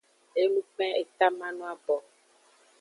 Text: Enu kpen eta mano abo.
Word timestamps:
Enu 0.41 0.61
kpen 0.69 0.91
eta 1.01 1.27
mano 1.39 1.61
abo. 1.73 1.97